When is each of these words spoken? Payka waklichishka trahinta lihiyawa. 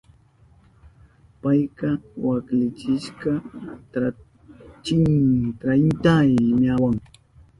Payka 1.41 1.87
waklichishka 2.25 3.31
trahinta 4.83 6.13
lihiyawa. 6.35 6.89